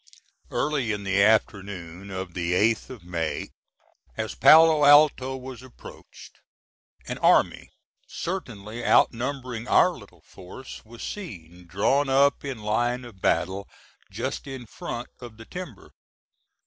Early 0.49 0.91
in 0.91 1.03
the 1.03 1.39
forenoon 1.47 2.09
of 2.09 2.33
the 2.33 2.53
8th 2.53 2.89
of 2.89 3.03
May 3.03 3.49
as 4.17 4.33
Palo 4.33 4.83
Alto 4.83 5.37
was 5.37 5.61
approached, 5.61 6.39
an 7.05 7.19
army, 7.19 7.69
certainly 8.07 8.83
outnumbering 8.83 9.67
our 9.67 9.91
little 9.91 10.21
force, 10.23 10.83
was 10.83 11.03
seen, 11.03 11.67
drawn 11.67 12.09
up 12.09 12.43
in 12.43 12.63
line 12.63 13.05
of 13.05 13.21
battle 13.21 13.69
just 14.09 14.47
in 14.47 14.65
front 14.65 15.09
of 15.19 15.37
the 15.37 15.45
timber. 15.45 15.91